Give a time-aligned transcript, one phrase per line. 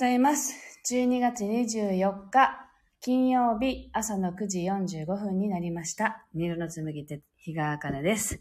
[0.00, 0.54] ございます。
[0.90, 2.70] 12月24日、
[3.02, 6.24] 金曜日朝の9時45分になりました。
[6.32, 8.40] ニ色の紡手、日川茜です。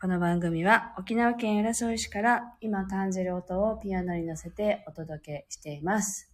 [0.00, 6.32] この番組は沖縄県浦添市から今感じる音をピアノに乗せてお届けしています。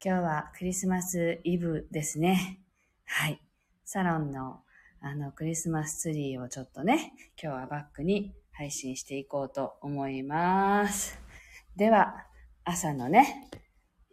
[0.00, 2.60] 今日はクリスマスイブですね。
[3.06, 3.40] はい。
[3.84, 4.60] サロンの
[5.00, 7.12] あのクリスマスツリーをちょっとね、
[7.42, 11.18] 今日はバックに配信していこうと思います。
[11.74, 12.24] では、
[12.62, 13.50] 朝のね、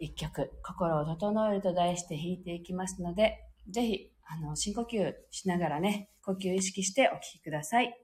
[0.01, 3.37] 一曲、心を整えると題して弾いていきますので、
[3.69, 7.95] ぜひ、あの、深呼吸しながらね、呼吸意識してお聴きください。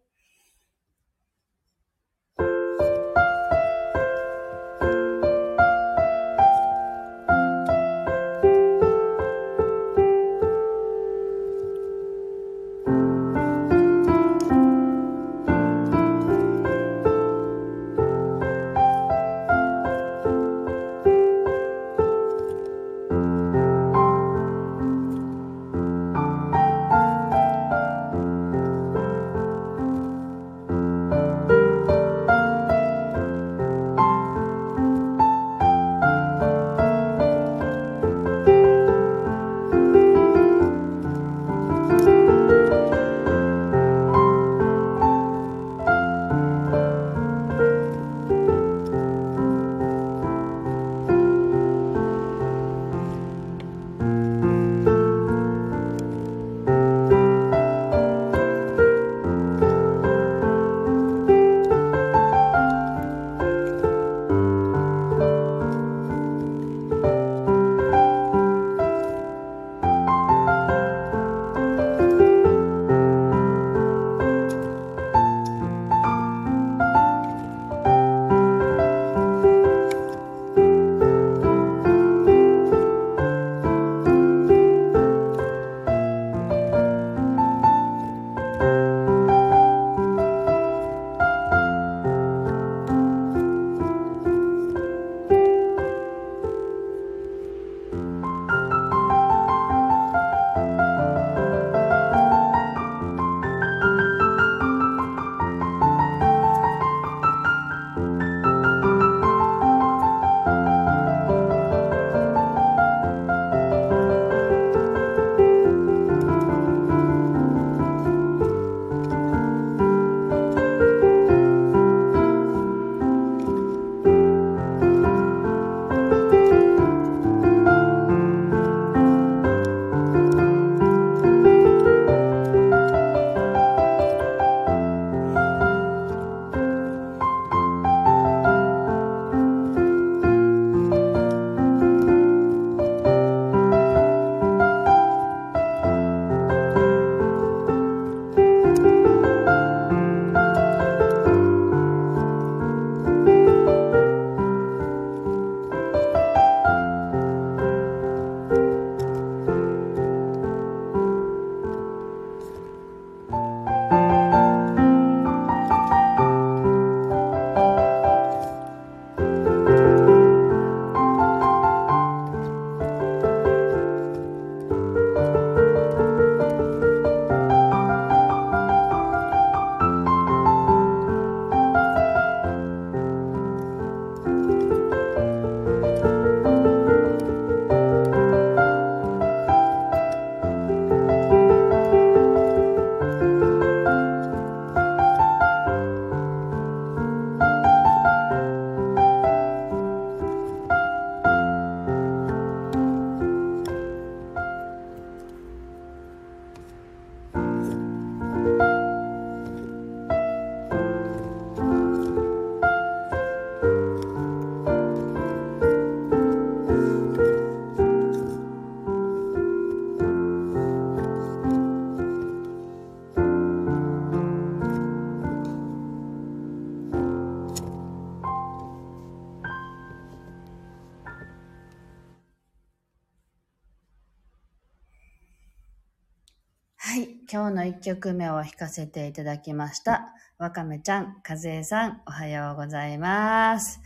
[237.38, 240.12] 今日の一曲目を弾かせていただきました。
[240.40, 243.80] わかめちゃん、かずえさん、おはようございます。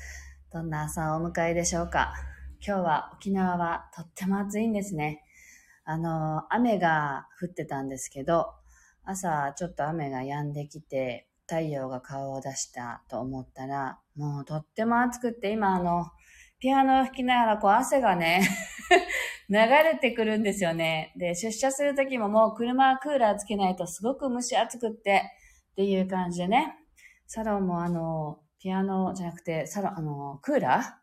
[0.54, 2.14] どんな朝をお迎えでしょうか？
[2.66, 5.22] 今日は沖縄はとっても暑いんですね。
[5.84, 8.54] あの、雨が降ってたんですけど、
[9.04, 16.06] 朝ちょっと雨が止んできて、太陽が顔を出したと思ったら、もうとっても暑くって、今あの、
[16.62, 18.48] ピアノを弾きながら、こう、汗がね
[19.50, 21.12] 流れてくるんですよね。
[21.18, 25.24] で、出社するときももう車はクーラーつけないとすごく蒸し暑くって、
[25.72, 26.78] っていう感じでね。
[27.26, 31.02] サロンもあの、ピアノじゃなくて、サロン、あの、クーラー？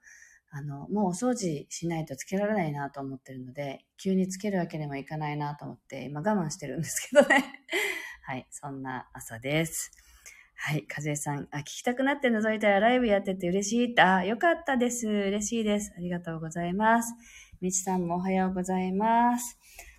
[0.50, 7.44] あの、もうお掃除しないとつけられないなと思ってるので、急につけるわけにもいかないなと思って、今我慢してるんですけどね。
[8.22, 10.07] はい、そんな朝です。
[10.60, 15.06] はい、かずえさん、あ、聞きたくなって覗いたらライブやってて嬉しいって、あ、よかったです。
[15.06, 15.94] 嬉しいです。
[15.96, 17.14] ありがとうございます。
[17.60, 19.56] みちさんもおはようございます。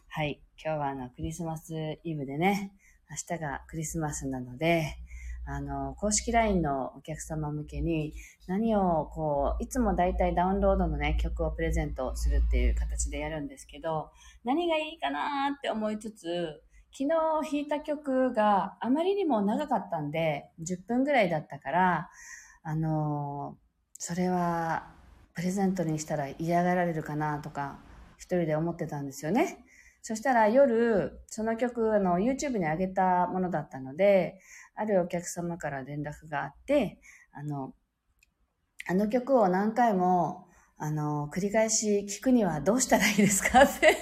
[0.09, 0.41] はい。
[0.61, 1.73] 今日はあの、クリスマス
[2.03, 2.73] イブでね、
[3.09, 4.97] 明日がクリスマスなので、
[5.45, 8.13] あの、公式 LINE のお客様向けに
[8.45, 14.11] 何をこう、いつもだいたいダウンロードのね、曲をプレゼントするっていう形でやるんですけど、
[14.43, 22.09] 何がいいかなーって思いつつ、昨日弾いた曲があまりにも長かったんで、10分ぐらいだったから、
[22.63, 23.57] あの
[23.97, 24.87] それは
[25.33, 27.79] プレゼントにしたら嫌がられるかなとか、
[28.17, 29.65] 一人で思ってたんですよね。
[30.01, 34.39] そしたら夜、その曲、あの、YouTube に上げたものだったので、
[34.75, 36.99] あるお客様から連絡があって、
[37.31, 37.73] あの、
[38.87, 40.47] あの曲を何回も、
[40.77, 43.97] あの、繰り返し聞くにはどうしたらいいですかって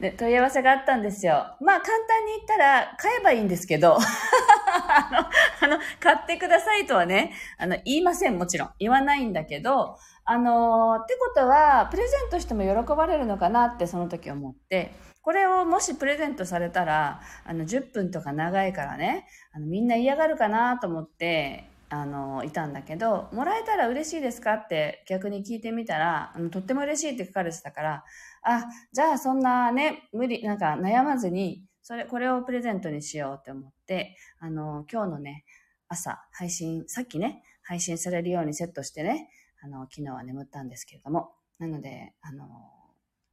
[0.00, 1.54] で、問い合わせがあったんですよ。
[1.60, 8.70] まあ、簡単に言ったら、買えばいいんですけど、 あの、あの、買ってくださいとはね、あの、言いません、もちろん。
[8.78, 14.92] 言わないんだけど、あのってことは、プレゼントしても喜ばれるのかなってその時思って、
[15.22, 24.54] これをもしプレゼントされたら、あの、10分とか長いからね、あの、みんな嫌がるかなと思って、あの、いたんだけど、もらえたら嬉しいですか？
[24.54, 28.04] って逆に聞いてみたら、あのとっても嬉しいって書かれてたから、
[28.42, 35.44] あ、じゃあそんなね、無理、なんか悩まずに、それ、これをプレゼントにしようって思って、あの、今日のね、
[35.88, 39.28] 朝、配信、さっきね、配信されるようにセットしてね、
[39.60, 42.46] あの、昨日は眠ったんですけれども、なので、あの、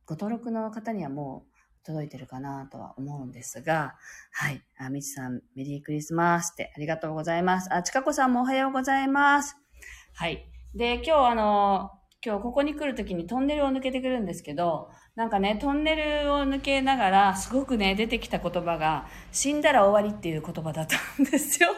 [0.06, 1.57] ご登録の方にはもう
[1.88, 3.96] 届いてるかなとは思うんですが、
[4.34, 4.62] はい。
[4.78, 7.74] あ、みちさん、メリークリスマスってありがとうございます。
[7.74, 9.56] あ、ちかこさんもおはようございます。
[10.14, 10.46] はい。
[10.76, 11.92] で、今日あの、
[12.26, 21.70] 今日ここに来るときにトンネルを抜けてくるんですけど、なんかね、トンネルを抜けながら、すごくね、出てきた言葉が、死んだら終わりっていう言葉だったんですよ。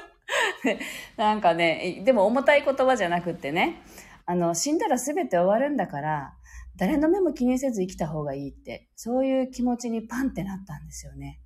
[1.18, 3.84] なんかね、でも重たい言葉じゃなくってね、
[4.26, 6.34] あの、死んだら全て終わるんだから、
[6.80, 11.42] 誰の目も気にせず生きた方がいいって、そういう気持ちにパンってなったんですよね。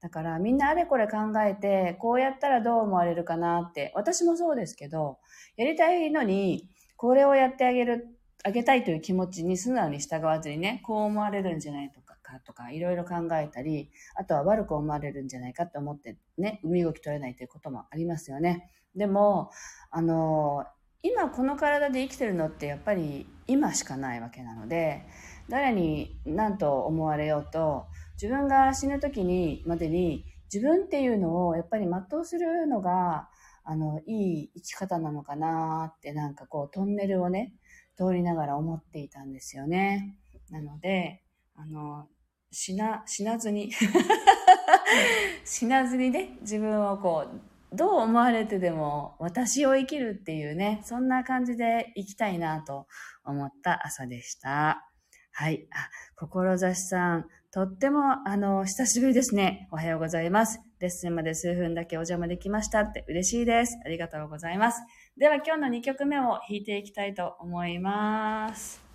[0.00, 5.18] だからみんなあれこれ考えて、こうやったらどう思われるかなって、私もそうですけど、
[5.56, 18.70] やりたいのに、これをやってあげる、あげたいという気持ちに素直に従わずにね、こう思われるんじゃないとか、かとか、いろいろ考えたり、あとは悪く思われるんじゃないかって思ってね、身動き取れないということもありますよね。
[18.94, 19.50] でも、
[19.90, 20.64] あの、
[21.06, 25.06] 今この体で生きてるのってやっぱり今しかないわけなので
[25.48, 27.86] 誰に何と思われようと
[28.20, 33.28] 自分が死ぬ時にまでに自分っていうのをやっぱり全うするのが
[33.62, 37.54] あのいい生き方なのかなってなんかこうトンネルをね
[37.96, 40.16] 通りながら思っていたんですよね。
[40.50, 41.22] なので
[41.54, 42.08] あの
[42.50, 43.70] 死な死なずに
[45.44, 52.86] 死なずにね自分をこうどう思われてでも私を生きるっていうね、そんな感じで生きたいなと
[53.24, 54.88] 思った朝でした。
[55.32, 55.66] はい。
[55.70, 59.68] あ、志さん、とっても、あの、久しぶりですね。
[59.70, 60.60] おはようございます。
[60.78, 63.78] レッスンまで数分だけお邪魔できましたって嬉しいです。
[63.84, 64.82] ありがとうございます。
[65.18, 68.85] では今日の2曲目を弾いていきたいと思います。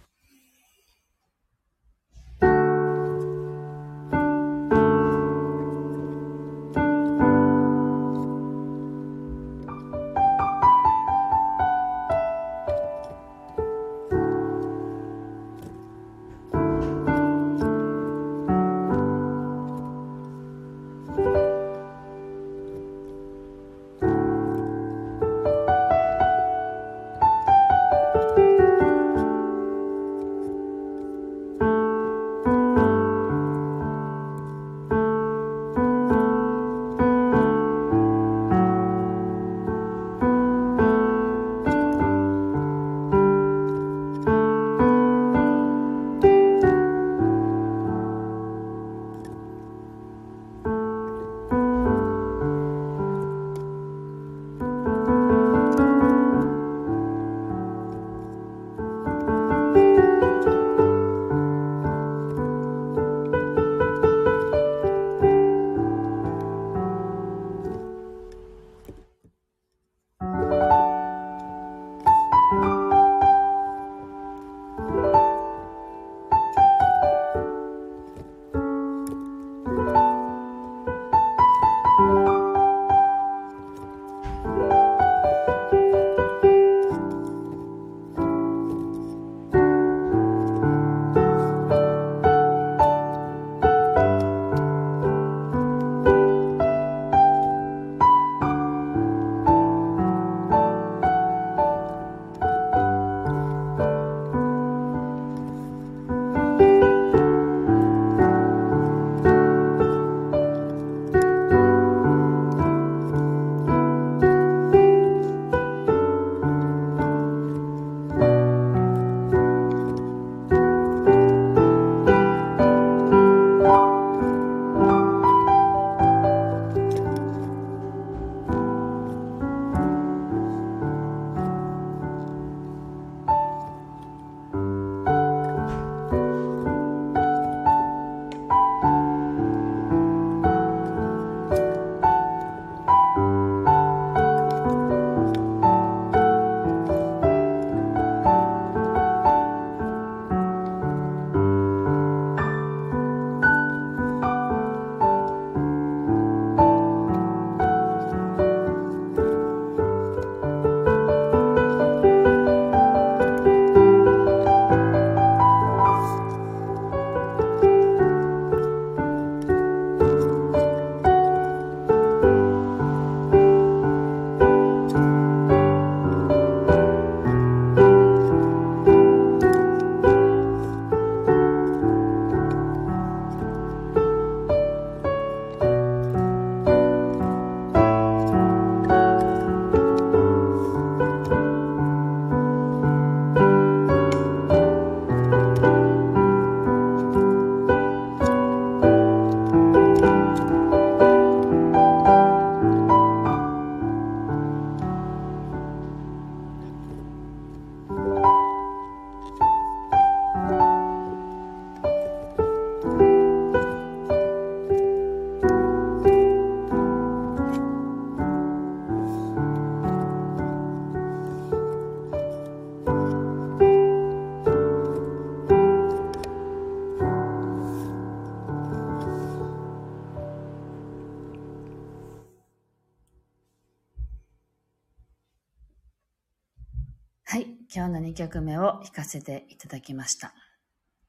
[238.12, 240.34] 2曲目を弾かせていただきました。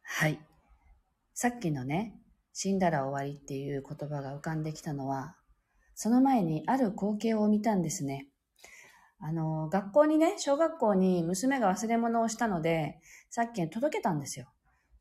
[0.02, 0.38] はい。
[1.34, 2.14] さっきのね、
[2.52, 5.34] 死んだら終わりっていう言葉が浮かんできたのは、
[5.96, 8.28] その前にある光景を見たんですね。
[9.18, 14.46] あの、学校にね、小学校に娘が忘れ物をしたので、さっき届けたんですよ。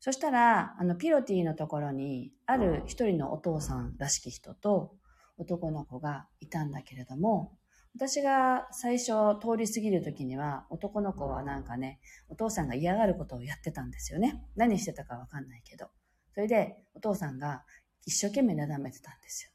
[0.00, 4.96] そしたら、あの、ピロティのところに、ある一人のお父さんらしき人と
[5.38, 7.56] 男の子がいたんだけれども、
[7.94, 14.42] 私が最初通り過ぎる時には、男の子はなんかね、お父さんが嫌がることをやってたんですよね。
[14.56, 15.86] 何してたかわかんないけど。
[16.34, 17.64] それで、お父さんが
[18.06, 19.50] 一生懸命なだめてたんですよ。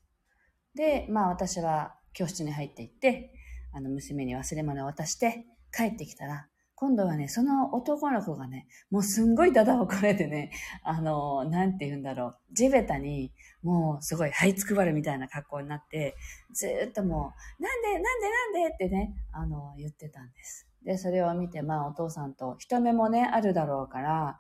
[0.75, 3.34] で、まあ私は教室に入っていって、
[3.74, 6.48] あの娘に忘れ物を渡して帰ってきたら、
[6.80, 10.52] 今度はね、その男の子がね、もうすんごいダダをこねてね、
[10.84, 13.32] あの、なんて言うんだろう、地べたに、
[13.64, 16.16] もうすごい這いつくばるみたいな格好になって、
[16.54, 20.68] ずっともう、なんで、なんで、なんでってね、あの、言ってたんです。
[20.84, 24.40] で、それを見て、まあお父さんと人目もね、あるだろうから、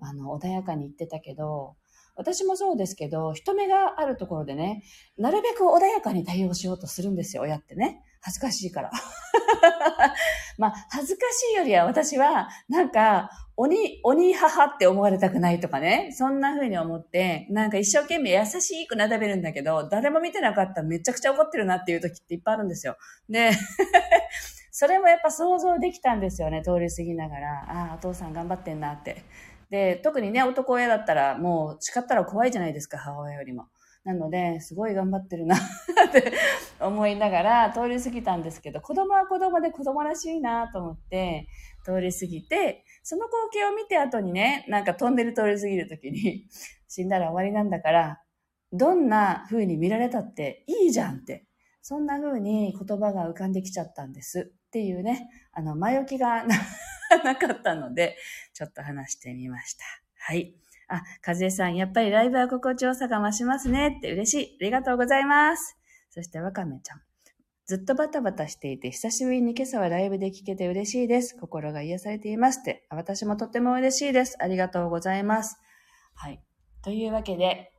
[0.00, 1.76] あの、穏やかに言ってたけど、
[2.14, 4.82] 私もそうですけど、人目があるところでね、
[5.18, 8.02] なるべく穏やかに対応しようとするんですよ、親ってね。
[8.20, 8.90] 恥ずかしいから。
[10.58, 16.10] まあ、恥ずかしいよりは私は、なんか、鬼、鬼母って思われたくないとかね。
[16.12, 22.96] そんな風に思って、なんか一生懸命優しくなだめるんだけど、誰も見てなかったらめちゃくちゃ怒ってるなっていう時っていっぱいあるんですよ。
[23.28, 23.50] で、
[24.70, 27.48] それもやっぱ想像できたんですよね、通り過ぎながら。
[27.66, 29.22] ああ、お父さん頑張ってんなって。
[29.70, 33.68] で、特にね、男親だったらもう叱ったら怖いじゃないですか、母親よりも。
[34.06, 35.60] なので、すごい頑張ってるなっ
[36.12, 36.32] て
[36.78, 41.48] 思いながら通り過ぎたんですけど、子供は子供で子供らしいなと思って
[41.84, 46.46] 通り過ぎて、その光景を見て後にね、なんかトンネル通り過ぎるときに、
[46.86, 48.22] 死んだら終わりなんだから、
[48.72, 51.44] どんな風に見られたっていいじゃんって、
[51.82, 56.44] そんな風に言葉が浮かんできちゃったんですっていうね、あの、前置きが
[57.24, 58.16] なかったので、
[58.52, 59.84] ちょっと話してみました。
[60.14, 60.54] はい。
[60.88, 64.56] あ、かずえさん、やっぱりライブは心地よさが増しますねって嬉しい。
[64.60, 65.76] ありがとうございます。
[66.10, 67.00] そしてわかめちゃん。
[67.66, 71.36] ずっとバタバタしていて、久しぶりに今朝はライブで聞けて嬉しいです。
[71.36, 72.86] 心が癒されていますって。
[72.90, 74.36] 私もとっても嬉しいです。
[74.40, 75.58] ありがとうございます。
[76.14, 76.40] はい。
[76.84, 77.72] というわけで、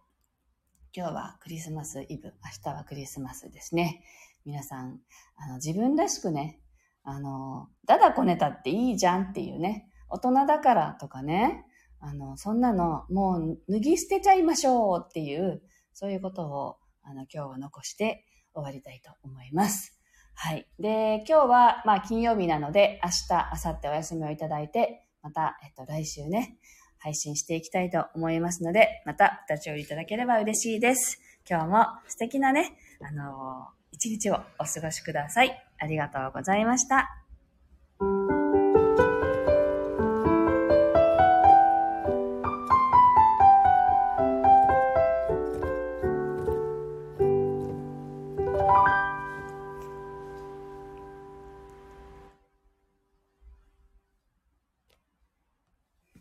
[0.94, 4.04] 今日はクリスマスイブ、明日はクリスマスですね。
[4.44, 5.00] 皆さん、
[5.38, 6.60] あの、自分らしくね、
[7.04, 11.66] あの、だだこねたっていいじゃんっていうね、大人だからとかね、
[12.00, 15.62] あの、そんなのもう脱ぎ捨てちゃいましょうっていう、
[15.94, 19.98] そういうことを、あの、今日は残して終わりたいと思います。
[20.34, 20.68] はい。
[20.80, 26.58] で、今日は、まあ、金曜日なので、明日、明後日お休みをいただいて、また、えっと、来週ね、
[27.00, 31.20] 配信していきたいと思いますので、また、お立ち寄りいただければ嬉しいです。
[31.50, 35.68] 今日も素敵なね、あのー、一日をお過ごしください。
[35.80, 37.27] ありがとうございました。